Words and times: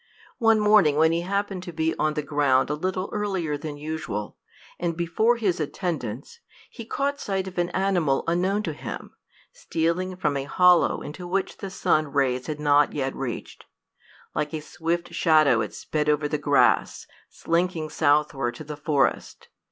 One 0.39 0.59
morning, 0.59 0.95
when 0.97 1.11
he 1.11 1.21
happened 1.21 1.61
to 1.61 1.71
be 1.71 1.93
on 1.99 2.15
the 2.15 2.23
ground 2.23 2.71
a 2.71 2.73
little 2.73 3.07
earlier 3.13 3.55
than 3.55 3.77
usual, 3.77 4.35
and 4.79 4.97
before 4.97 5.37
his 5.37 5.59
attendants, 5.59 6.39
he 6.71 6.85
caught 6.85 7.19
sight 7.19 7.47
of 7.47 7.59
an 7.59 7.69
animal 7.69 8.23
unknown 8.25 8.63
to 8.63 8.73
him, 8.73 9.15
stealing 9.53 10.15
from 10.15 10.37
a 10.37 10.45
hollow 10.45 11.03
into 11.03 11.27
which 11.27 11.57
the 11.57 11.69
sun 11.69 12.07
rays 12.11 12.47
had 12.47 12.59
not 12.59 12.93
yet 12.93 13.13
reached. 13.15 13.65
Like 14.33 14.55
a 14.55 14.59
swift 14.61 15.13
shadow 15.13 15.61
it 15.61 15.71
sped 15.75 16.09
over 16.09 16.27
the 16.27 16.39
grass, 16.39 17.05
slinking 17.29 17.91
southward 17.91 18.55
to 18.55 18.63
the 18.63 18.77
forest. 18.77 19.49